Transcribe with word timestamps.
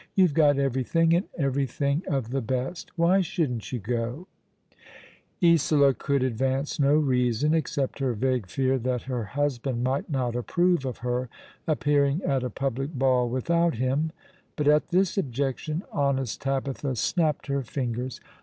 You've 0.15 0.33
got 0.33 0.57
everything, 0.57 1.13
and 1.13 1.27
every 1.37 1.67
thing 1.67 2.01
of 2.07 2.31
the 2.31 2.41
best. 2.41 2.89
Why 2.97 3.21
shouldn't 3.21 3.71
you 3.71 3.77
go?" 3.77 4.25
Isola 5.43 5.93
could 5.93 6.23
advance 6.23 6.79
no 6.79 6.95
reason, 6.95 7.53
except 7.53 7.99
her 7.99 8.13
vague 8.15 8.47
fear 8.47 8.79
that 8.79 9.03
her 9.03 9.25
husband 9.25 9.83
might 9.83 10.09
not 10.09 10.35
approve 10.35 10.85
of 10.85 10.97
her 11.05 11.29
appearing 11.67 12.23
at 12.23 12.41
a 12.43 12.49
public 12.49 12.95
ball 12.95 13.29
without 13.29 13.75
him; 13.75 14.11
but 14.55 14.67
at 14.67 14.87
this 14.87 15.19
objection 15.19 15.83
honest 15.91 16.41
Tabitha 16.41 16.95
snapped 16.95 17.45
her 17.45 17.61
fingers. 17.61 18.19